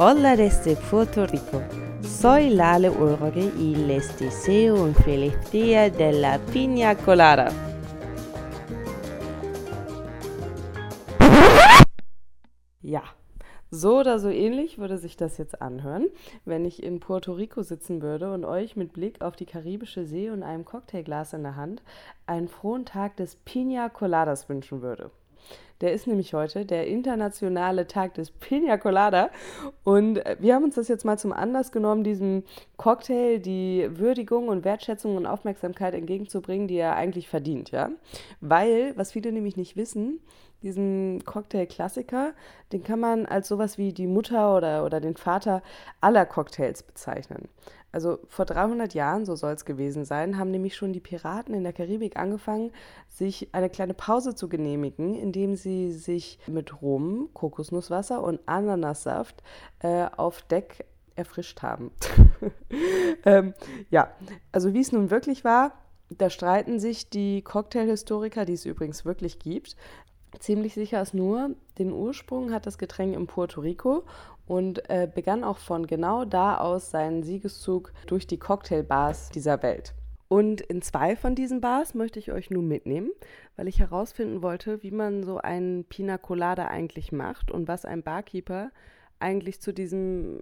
Hola 0.00 0.36
desde 0.36 0.76
Puerto 0.76 1.24
Rico. 1.26 1.60
Soy 2.02 2.50
Lale 2.50 2.88
Ulrike 2.88 3.50
y 3.58 3.74
les 3.74 4.16
deseo 4.16 4.84
un 4.84 4.94
feliz 4.94 5.34
día 5.50 5.90
de 5.90 6.12
la 6.12 6.38
piña 6.52 6.94
colada. 6.94 7.50
Ja, 12.80 13.02
so 13.72 13.98
oder 13.98 14.20
so 14.20 14.28
ähnlich 14.28 14.78
würde 14.78 14.98
sich 14.98 15.16
das 15.16 15.36
jetzt 15.36 15.60
anhören, 15.60 16.06
wenn 16.44 16.64
ich 16.64 16.80
in 16.84 17.00
Puerto 17.00 17.32
Rico 17.32 17.62
sitzen 17.64 18.00
würde 18.00 18.32
und 18.32 18.44
euch 18.44 18.76
mit 18.76 18.92
Blick 18.92 19.20
auf 19.20 19.34
die 19.34 19.46
karibische 19.46 20.04
See 20.04 20.30
und 20.30 20.44
einem 20.44 20.64
Cocktailglas 20.64 21.32
in 21.32 21.42
der 21.42 21.56
Hand 21.56 21.82
einen 22.24 22.46
frohen 22.46 22.84
Tag 22.84 23.16
des 23.16 23.36
Piña 23.44 23.88
Coladas 23.88 24.48
wünschen 24.48 24.80
würde. 24.80 25.10
Der 25.80 25.92
ist 25.92 26.06
nämlich 26.06 26.34
heute 26.34 26.66
der 26.66 26.88
internationale 26.88 27.86
Tag 27.86 28.14
des 28.14 28.30
Pina 28.30 28.76
Colada. 28.78 29.30
Und 29.84 30.18
äh, 30.18 30.36
wir 30.40 30.54
haben 30.54 30.64
uns 30.64 30.74
das 30.74 30.88
jetzt 30.88 31.04
mal 31.04 31.18
zum 31.18 31.32
Anlass 31.32 31.70
genommen, 31.72 32.04
diesem 32.04 32.42
Cocktail 32.76 33.38
die 33.38 33.88
Würdigung 33.90 34.48
und 34.48 34.64
Wertschätzung 34.64 35.16
und 35.16 35.26
Aufmerksamkeit 35.26 35.94
entgegenzubringen, 35.94 36.68
die 36.68 36.76
er 36.76 36.96
eigentlich 36.96 37.28
verdient, 37.28 37.70
ja. 37.70 37.90
Weil, 38.40 38.92
was 38.96 39.12
viele 39.12 39.32
nämlich 39.32 39.56
nicht 39.56 39.76
wissen, 39.76 40.20
diesen 40.62 41.24
Cocktail-Klassiker, 41.24 42.32
den 42.72 42.82
kann 42.82 43.00
man 43.00 43.26
als 43.26 43.48
sowas 43.48 43.78
wie 43.78 43.92
die 43.92 44.06
Mutter 44.06 44.56
oder, 44.56 44.84
oder 44.84 45.00
den 45.00 45.16
Vater 45.16 45.62
aller 46.00 46.26
Cocktails 46.26 46.82
bezeichnen. 46.82 47.48
Also 47.90 48.18
vor 48.28 48.44
300 48.44 48.92
Jahren, 48.92 49.24
so 49.24 49.34
soll 49.34 49.54
es 49.54 49.64
gewesen 49.64 50.04
sein, 50.04 50.36
haben 50.36 50.50
nämlich 50.50 50.76
schon 50.76 50.92
die 50.92 51.00
Piraten 51.00 51.54
in 51.54 51.62
der 51.62 51.72
Karibik 51.72 52.18
angefangen, 52.18 52.70
sich 53.08 53.48
eine 53.52 53.70
kleine 53.70 53.94
Pause 53.94 54.34
zu 54.34 54.48
genehmigen, 54.48 55.14
indem 55.14 55.56
sie 55.56 55.92
sich 55.92 56.38
mit 56.46 56.82
Rum, 56.82 57.30
Kokosnusswasser 57.32 58.22
und 58.22 58.40
Ananassaft 58.46 59.42
äh, 59.80 60.06
auf 60.16 60.42
Deck 60.42 60.84
erfrischt 61.16 61.62
haben. 61.62 61.90
ähm, 63.24 63.54
ja, 63.90 64.12
also 64.52 64.74
wie 64.74 64.80
es 64.80 64.92
nun 64.92 65.10
wirklich 65.10 65.44
war, 65.44 65.72
da 66.10 66.30
streiten 66.30 66.78
sich 66.78 67.10
die 67.10 67.42
Cocktailhistoriker, 67.42 68.44
die 68.44 68.54
es 68.54 68.64
übrigens 68.64 69.04
wirklich 69.04 69.38
gibt, 69.38 69.76
Ziemlich 70.38 70.74
sicher 70.74 71.00
ist 71.02 71.14
nur, 71.14 71.50
den 71.78 71.92
Ursprung 71.92 72.52
hat 72.52 72.66
das 72.66 72.78
Getränk 72.78 73.14
in 73.14 73.26
Puerto 73.26 73.60
Rico 73.60 74.04
und 74.46 74.88
äh, 74.90 75.08
begann 75.12 75.44
auch 75.44 75.58
von 75.58 75.86
genau 75.86 76.24
da 76.24 76.58
aus 76.58 76.90
seinen 76.90 77.22
Siegeszug 77.22 77.92
durch 78.06 78.26
die 78.26 78.38
Cocktailbars 78.38 79.30
dieser 79.30 79.62
Welt. 79.62 79.94
Und 80.28 80.60
in 80.60 80.82
zwei 80.82 81.16
von 81.16 81.34
diesen 81.34 81.62
Bars 81.62 81.94
möchte 81.94 82.18
ich 82.18 82.32
euch 82.32 82.50
nun 82.50 82.68
mitnehmen, 82.68 83.10
weil 83.56 83.66
ich 83.66 83.80
herausfinden 83.80 84.42
wollte, 84.42 84.82
wie 84.82 84.90
man 84.90 85.24
so 85.24 85.38
einen 85.38 85.84
Pina 85.84 86.18
Colada 86.18 86.66
eigentlich 86.66 87.12
macht 87.12 87.50
und 87.50 87.66
was 87.66 87.86
ein 87.86 88.02
Barkeeper 88.02 88.70
eigentlich 89.20 89.60
zu 89.60 89.72
diesem, 89.72 90.40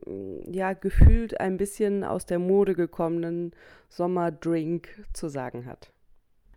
ja, 0.50 0.72
gefühlt 0.72 1.40
ein 1.40 1.56
bisschen 1.56 2.04
aus 2.04 2.26
der 2.26 2.40
Mode 2.40 2.74
gekommenen 2.74 3.52
Sommerdrink 3.88 4.88
zu 5.12 5.28
sagen 5.28 5.66
hat. 5.66 5.92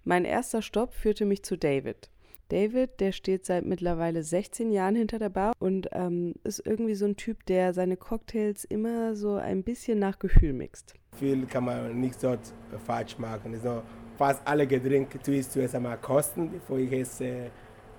Mein 0.04 0.26
erster 0.26 0.62
Stopp 0.62 0.94
führte 0.94 1.26
mich 1.26 1.44
zu 1.44 1.58
David. 1.58 2.10
David, 2.50 3.00
der 3.00 3.12
steht 3.12 3.46
seit 3.46 3.64
mittlerweile 3.64 4.24
16 4.24 4.72
Jahren 4.72 4.96
hinter 4.96 5.20
der 5.20 5.30
Bar 5.30 5.54
und 5.60 5.88
ähm, 5.92 6.34
ist 6.44 6.66
irgendwie 6.66 6.96
so 6.96 7.06
ein 7.06 7.16
Typ, 7.16 7.46
der 7.46 7.74
seine 7.74 7.96
Cocktails 7.96 8.66
immer 8.66 9.16
so 9.16 9.36
ein 9.36 9.64
bisschen 9.64 10.00
nach 10.00 10.18
Gefühl 10.18 10.54
mixt. 10.54 10.96
Viel 11.18 11.46
kann 11.46 11.66
man 11.66 12.00
nicht 12.00 12.24
dort 12.24 12.54
falsch 12.86 13.18
machen. 13.20 13.54
Also 13.54 13.84
fast 14.18 14.42
alle 14.46 14.66
Getränke 14.66 15.20
tue 15.20 15.36
ich 15.36 15.50
zuerst 15.50 15.76
einmal 15.76 15.98
kosten, 15.98 16.50
bevor 16.52 16.80
ich 16.80 16.92
es 16.92 17.22
äh, 17.22 17.50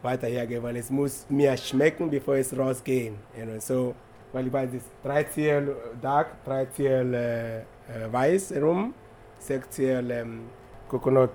weiterhergebe, 0.02 0.62
weil 0.64 0.76
es 0.76 0.90
muss 0.90 1.26
mir 1.28 1.56
schmecken, 1.56 2.10
bevor 2.10 2.34
es 2.34 2.56
rausgehen. 2.56 3.14
You 3.38 3.44
know? 3.44 3.60
so, 3.60 3.94
weil 4.32 4.48
ich 4.48 4.52
weiß, 4.52 4.70
es 4.70 4.82
ist 4.82 4.90
3 5.04 5.24
Ziel 5.24 5.76
Dark, 6.00 6.44
3 6.44 6.66
Ziel 6.66 7.14
äh, 7.14 7.58
äh, 7.58 7.62
Weiß 8.10 8.52
rum, 8.60 8.94
6 9.38 9.70
Ziel 9.70 10.10
ähm, 10.10 10.40
Coconut 10.88 11.34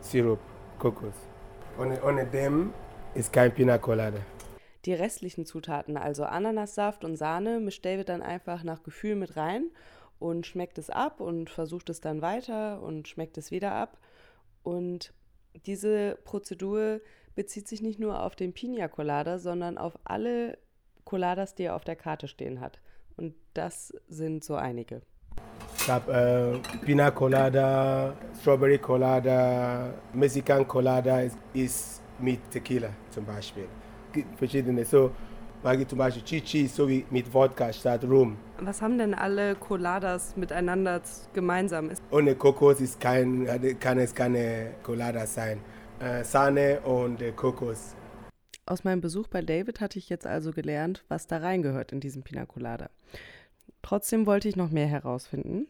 Sirup, 0.00 0.40
Kokos. 0.78 1.14
Ohne, 1.78 2.02
ohne 2.02 2.26
dem 2.26 2.72
ist 3.14 3.32
kein 3.32 3.54
Pina 3.54 3.78
Colada. 3.78 4.18
Die 4.84 4.94
restlichen 4.94 5.46
Zutaten, 5.46 5.96
also 5.96 6.24
Ananassaft 6.24 7.04
und 7.04 7.14
Sahne, 7.14 7.60
mischt 7.60 7.84
David 7.84 8.08
dann 8.08 8.20
einfach 8.20 8.64
nach 8.64 8.82
Gefühl 8.82 9.14
mit 9.14 9.36
rein 9.36 9.70
und 10.18 10.44
schmeckt 10.44 10.78
es 10.78 10.90
ab 10.90 11.20
und 11.20 11.50
versucht 11.50 11.88
es 11.88 12.00
dann 12.00 12.20
weiter 12.20 12.82
und 12.82 13.06
schmeckt 13.06 13.38
es 13.38 13.52
wieder 13.52 13.72
ab. 13.72 13.98
Und 14.64 15.12
diese 15.66 16.18
Prozedur 16.24 17.00
bezieht 17.36 17.68
sich 17.68 17.80
nicht 17.80 18.00
nur 18.00 18.24
auf 18.24 18.34
den 18.34 18.52
Pina 18.52 18.88
Colada, 18.88 19.38
sondern 19.38 19.78
auf 19.78 19.96
alle 20.02 20.58
Coladas, 21.04 21.54
die 21.54 21.64
er 21.64 21.76
auf 21.76 21.84
der 21.84 21.96
Karte 21.96 22.26
stehen 22.26 22.60
hat. 22.60 22.80
Und 23.16 23.34
das 23.54 23.94
sind 24.08 24.42
so 24.42 24.56
einige. 24.56 25.02
Ich 25.88 25.94
habe 25.94 26.12
äh, 26.12 26.84
Pina 26.84 27.10
Colada, 27.10 28.12
Strawberry 28.38 28.76
Colada, 28.76 29.94
Mexican 30.12 30.68
Colada 30.68 31.22
ist, 31.22 31.38
ist 31.54 32.02
mit 32.18 32.50
Tequila 32.50 32.90
zum 33.08 33.24
Beispiel. 33.24 33.64
Verschiedene. 34.36 34.84
So, 34.84 35.12
mag 35.62 35.80
ich 35.80 35.88
zum 35.88 35.96
Beispiel 35.96 36.22
Chichi 36.24 36.66
so 36.66 36.86
wie 36.86 37.06
mit 37.08 37.32
Wodka 37.32 37.72
statt 37.72 38.04
Rum. 38.04 38.36
Was 38.60 38.82
haben 38.82 38.98
denn 38.98 39.14
alle 39.14 39.54
Coladas 39.54 40.36
miteinander 40.36 41.00
gemeinsam? 41.32 41.90
Ohne 42.10 42.34
Kokos 42.34 42.82
ist 42.82 43.00
kein, 43.00 43.48
kann 43.80 43.98
es 43.98 44.14
keine 44.14 44.72
Colada 44.82 45.26
sein. 45.26 45.58
Äh, 46.00 46.22
Sahne 46.22 46.80
und 46.82 47.22
äh, 47.22 47.32
Kokos. 47.32 47.96
Aus 48.66 48.84
meinem 48.84 49.00
Besuch 49.00 49.28
bei 49.28 49.40
David 49.40 49.80
hatte 49.80 49.98
ich 49.98 50.10
jetzt 50.10 50.26
also 50.26 50.52
gelernt, 50.52 51.02
was 51.08 51.26
da 51.28 51.38
reingehört 51.38 51.92
in 51.92 52.00
diesen 52.00 52.24
Pina 52.24 52.44
Colada. 52.44 52.90
Trotzdem 53.80 54.26
wollte 54.26 54.50
ich 54.50 54.56
noch 54.56 54.70
mehr 54.70 54.86
herausfinden. 54.86 55.66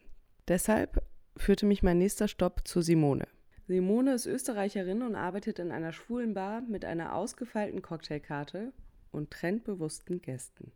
Deshalb 0.49 1.03
führte 1.37 1.67
mich 1.67 1.83
mein 1.83 1.99
nächster 1.99 2.27
Stopp 2.27 2.67
zu 2.67 2.81
Simone. 2.81 3.29
Simone 3.67 4.15
ist 4.15 4.25
Österreicherin 4.25 5.03
und 5.03 5.15
arbeitet 5.15 5.59
in 5.59 5.71
einer 5.71 5.93
schwulen 5.93 6.33
Bar 6.33 6.63
mit 6.63 6.87
einer 6.87 7.15
ausgefeilten 7.15 7.83
Cocktailkarte 7.83 8.73
und 9.13 9.31
trendbewussten 9.31 10.23
Gästen. 10.23 10.73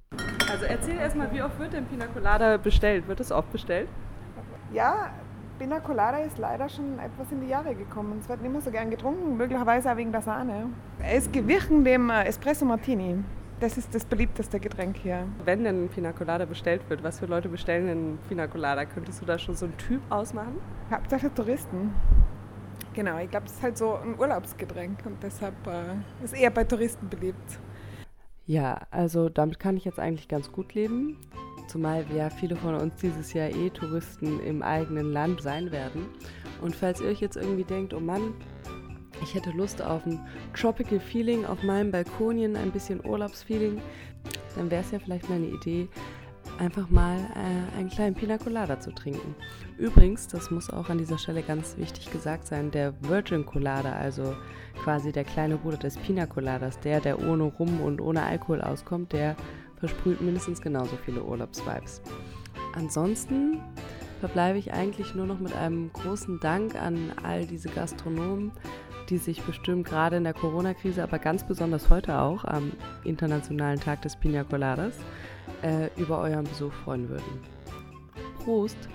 Also 0.51 0.67
erzähl 0.67 0.97
erstmal, 0.97 1.33
wie 1.33 1.41
oft 1.41 1.59
wird 1.59 1.73
denn 1.73 1.87
Pina 1.87 2.07
Colada 2.07 2.59
bestellt? 2.59 3.09
Wird 3.09 3.21
es 3.21 3.33
oft 3.33 3.51
bestellt? 3.51 3.89
Ja, 4.75 5.15
Pina 5.59 5.81
Colada 5.81 6.19
ist 6.19 6.37
leider 6.37 6.69
schon 6.69 6.99
etwas 6.99 7.33
in 7.33 7.41
die 7.41 7.49
Jahre 7.49 7.75
gekommen. 7.75 8.19
Es 8.21 8.29
wird 8.29 8.43
nicht 8.43 8.53
mehr 8.53 8.61
so 8.61 8.71
gern 8.71 8.91
getrunken, 8.91 9.39
möglicherweise 9.39 9.91
auch 9.91 9.97
wegen 9.97 10.13
der 10.13 10.21
Sahne. 10.21 10.69
Ist 11.17 11.33
gewichen 11.33 11.83
dem 11.83 12.11
äh, 12.11 12.25
Espresso 12.25 12.67
Martini. 12.67 13.25
Das 13.63 13.79
ist 13.79 13.95
das 13.95 14.05
beliebteste 14.05 14.59
Getränk 14.59 14.97
hier. 14.97 15.25
Wenn 15.45 15.63
denn 15.63 15.85
ein 15.85 15.89
Pina 15.89 16.11
Colada 16.11 16.47
bestellt 16.47 16.83
wird, 16.89 17.05
was 17.05 17.21
für 17.21 17.27
Leute 17.27 17.49
bestellen 17.49 17.87
denn 17.87 18.19
Pina 18.29 18.49
Colada? 18.49 18.85
Könntest 18.85 19.23
du 19.23 19.25
da 19.25 19.39
schon 19.39 19.55
so 19.55 19.67
einen 19.67 19.77
Typ 19.77 20.01
ausmachen? 20.11 20.61
Hauptsache 20.91 21.33
Touristen. 21.33 21.95
Genau, 22.93 23.19
ich 23.19 23.31
glaube, 23.31 23.47
es 23.47 23.53
ist 23.53 23.63
halt 23.63 23.79
so 23.79 23.95
ein 23.95 24.19
Urlaubsgetränk 24.19 25.07
und 25.07 25.23
deshalb 25.23 25.55
äh, 25.69 26.25
ist 26.25 26.35
eher 26.35 26.51
bei 26.51 26.65
Touristen 26.65 27.09
beliebt. 27.09 27.61
Ja, 28.47 28.81
also 28.91 29.29
damit 29.29 29.61
kann 29.61 29.77
ich 29.77 29.85
jetzt 29.85 30.01
eigentlich 30.01 30.27
ganz 30.27 30.51
gut 30.51 30.75
leben. 30.75 31.17
Zumal 31.69 32.09
wir 32.09 32.17
ja 32.17 32.31
viele 32.31 32.57
von 32.57 32.75
uns 32.75 32.97
dieses 32.97 33.33
Jahr 33.33 33.51
eh 33.51 33.71
Touristen 33.71 34.41
im 34.41 34.63
eigenen 34.63 35.13
Land 35.13 35.41
sein 35.41 35.71
werden. 35.71 36.07
Und 36.61 36.75
falls 36.75 37.01
ihr 37.01 37.07
euch 37.11 37.21
jetzt 37.21 37.37
irgendwie 37.37 37.63
denkt, 37.63 37.95
oh 37.95 38.01
Mann, 38.01 38.35
ich 39.23 39.35
hätte 39.35 39.51
Lust 39.51 39.81
auf 39.81 40.05
ein 40.07 40.21
Tropical 40.55 41.01
Feeling 41.01 41.45
auf 41.45 41.63
meinem 41.63 41.91
Balkonien, 41.91 42.57
ein 42.57 42.71
bisschen 42.71 43.05
Urlaubsfeeling, 43.05 43.81
dann 44.57 44.71
wäre 44.71 44.83
es 44.83 44.91
ja 44.91 44.99
vielleicht 44.99 45.29
mal 45.29 45.37
eine 45.37 45.47
Idee, 45.47 45.89
einfach 46.59 46.89
mal 46.91 47.19
äh, 47.35 47.79
einen 47.79 47.89
kleinen 47.89 48.15
Pina 48.15 48.39
Colada 48.39 48.79
zu 48.79 48.93
trinken. 48.93 49.35
Übrigens, 49.79 50.29
das 50.29 50.51
muss 50.51 50.71
auch 50.71 50.89
an 50.89 50.99
dieser 50.99 51.19
Stelle 51.19 51.43
ganz 51.43 51.77
wichtig 51.79 52.11
gesagt 52.11 52.47
sein, 52.47 52.71
der 52.71 52.95
Virgin 53.03 53.47
Colada, 53.47 53.93
also 53.93 54.35
quasi 54.83 55.13
der 55.13 55.25
kleine 55.25 55.57
Bruder 55.57 55.79
des 55.79 55.97
Pina 55.97 56.27
Coladas, 56.27 56.79
der, 56.81 57.01
der 57.01 57.21
ohne 57.21 57.45
Rum 57.45 57.81
und 57.81 58.01
ohne 58.01 58.23
Alkohol 58.23 58.61
auskommt, 58.61 59.13
der 59.13 59.37
versprüht 59.77 60.21
mindestens 60.21 60.61
genauso 60.61 60.97
viele 61.05 61.25
Urlaubsvibes. 61.25 62.03
Ansonsten 62.75 63.61
verbleibe 64.21 64.59
ich 64.59 64.73
eigentlich 64.73 65.17
nur 65.17 65.27
noch 65.27 65.41
mit 65.41 65.53
einem 65.53 65.93
großen 65.93 66.39
Dank 66.39 66.81
an 66.81 67.13
all 67.25 67.45
diese 67.45 67.69
Gastronomen, 67.69 68.53
die 69.13 69.19
sich 69.19 69.43
bestimmt 69.43 69.87
gerade 69.87 70.17
in 70.17 70.25
der 70.25 70.33
Corona-Krise, 70.33 71.03
aber 71.03 71.19
ganz 71.19 71.47
besonders 71.47 71.91
heute 71.91 72.19
auch 72.19 72.47
am 72.47 72.73
Internationalen 73.05 73.79
Tag 73.79 74.01
des 74.01 74.17
Pina 74.17 74.43
Coladas, 74.43 74.95
äh, 75.61 75.91
über 76.01 76.19
euren 76.19 76.45
Besuch 76.45 76.73
freuen 76.73 77.11
würden. 77.11 77.41
Prost! 78.43 78.89